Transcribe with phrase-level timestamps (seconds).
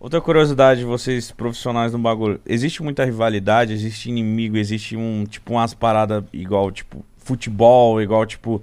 [0.00, 5.74] Outra curiosidade, vocês profissionais no bagulho, existe muita rivalidade, existe inimigo, existe um, tipo, umas
[5.74, 8.62] paradas igual, tipo, futebol, igual, tipo,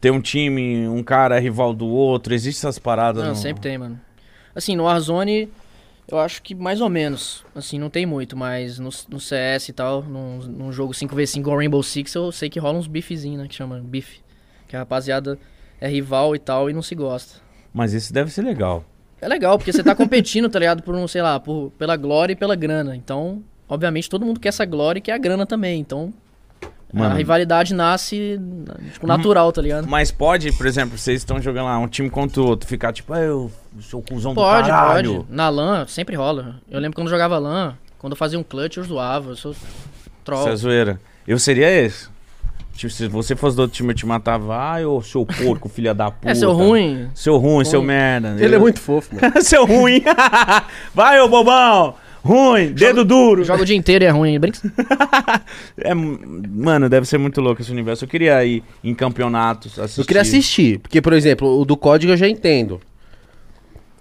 [0.00, 3.22] ter um time, um cara é rival do outro, existe essas paradas?
[3.22, 4.00] Não, no- sempre tem, mano.
[4.54, 5.50] Assim, no Warzone,
[6.08, 7.44] eu acho que mais ou menos.
[7.54, 11.58] Assim, não tem muito, mas no, no CS e tal, num, num jogo 5v5 igual
[11.58, 13.46] Rainbow Six, eu sei que rola uns bifezinhos, né?
[13.46, 14.20] Que chama bife.
[14.66, 15.38] Que a rapaziada
[15.78, 17.38] é rival e tal e não se gosta.
[17.72, 18.82] Mas isso deve ser legal.
[19.20, 20.82] É legal, porque você tá competindo, tá ligado?
[20.82, 22.96] Por um, sei lá, por, pela glória e pela grana.
[22.96, 25.78] Então, obviamente, todo mundo quer essa glória e quer a grana também.
[25.80, 26.12] Então,
[26.92, 27.14] Mano.
[27.14, 28.40] a rivalidade nasce,
[28.92, 29.86] tipo, natural, tá ligado?
[29.86, 33.12] Mas pode, por exemplo, vocês estão jogando lá um time contra o outro, ficar tipo,
[33.12, 35.14] ah, eu sou o cuzão Pode, do caralho.
[35.16, 35.32] pode.
[35.32, 36.56] Na LAN, sempre rola.
[36.70, 39.30] Eu lembro quando eu jogava LAN, quando eu fazia um clutch, eu zoava.
[39.30, 39.54] Eu sou
[40.24, 40.40] troll.
[40.40, 41.00] Isso é zoeira.
[41.26, 42.08] Eu seria esse.
[42.80, 44.56] Tipo, se você fosse do outro time, eu te matava.
[44.56, 46.30] Ai, ô seu porco, filha da puta.
[46.30, 47.10] É, seu ruim.
[47.14, 47.88] Seu ruim, seu Ruim.
[47.88, 48.36] merda.
[48.42, 49.34] Ele é muito fofo, mano.
[49.44, 50.02] seu ruim.
[50.94, 51.94] Vai, ô bobão.
[52.24, 53.44] Ruim, dedo duro.
[53.44, 54.40] Joga o dia inteiro e é ruim.
[54.40, 54.58] Brinca.
[55.76, 58.04] É, mano, deve ser muito louco esse universo.
[58.04, 60.00] Eu queria ir em campeonatos, assistir.
[60.00, 62.80] Eu queria assistir, porque, por exemplo, o do código eu já entendo.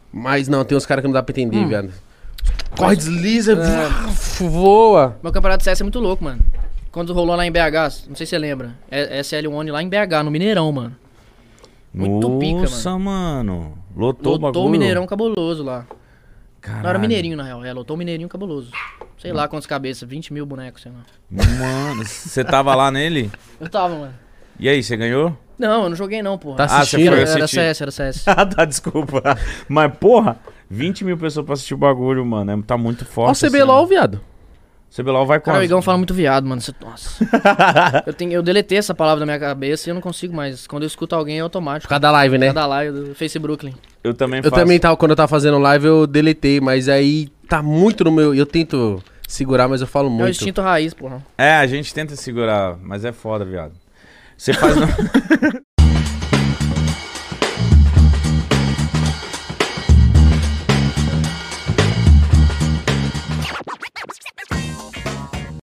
[0.10, 1.92] Mas não, tem uns caras que não dá pra entender, viado.
[2.78, 3.58] Corre, desliza,
[4.40, 5.18] voa.
[5.22, 6.40] Meu campeonato de CS é muito louco, mano.
[6.92, 8.76] Quando rolou lá em BH, não sei se você lembra.
[8.90, 10.96] É SL1 lá em BH, no Mineirão, mano.
[11.94, 13.78] Muito pica, Nossa, mano.
[13.96, 15.86] Lotou, o Lotou o Mineirão cabuloso lá.
[16.62, 16.84] Caralho.
[16.84, 17.64] Não era Mineirinho, na real.
[17.64, 18.72] É, lotou o Mineirinho cabuloso.
[19.18, 21.00] Sei lá quantas cabeças, 20 mil bonecos, sei lá.
[21.58, 23.32] Mano, você tava lá nele?
[23.60, 24.14] Eu tava, mano.
[24.60, 25.36] E aí, você ganhou?
[25.58, 26.58] Não, eu não joguei não, porra.
[26.58, 27.12] Tá Ah, você assistindo?
[27.12, 27.48] foi era, era.
[27.48, 28.24] CS, era CS.
[28.28, 29.22] Ah, tá, desculpa.
[29.68, 30.38] Mas, porra,
[30.70, 32.52] 20 mil pessoas pra assistir o bagulho, mano.
[32.52, 33.46] é- Tá muito Ó o forte.
[33.50, 34.22] CBLOL, viado.
[34.96, 35.64] CBLOL vai Cara, o.
[35.64, 36.60] Igão fala muito viado, mano.
[36.62, 37.24] Você- Nossa.
[38.08, 40.66] eu, tenho, eu deletei essa palavra da minha cabeça e eu não consigo mais.
[40.66, 41.88] Quando eu escuto alguém é automático.
[41.90, 42.48] causa da live, né?
[42.48, 43.74] Cada live do Face Brooklyn.
[44.04, 44.56] Eu também Eu faço.
[44.56, 48.34] também tava, quando eu tava fazendo live, eu deletei, mas aí tá muito no meu.
[48.34, 50.30] Eu tento segurar, mas eu falo É o muito.
[50.32, 51.24] instinto raiz, porra.
[51.38, 53.74] É, a gente tenta segurar, mas é foda, viado.
[54.36, 54.76] Você faz.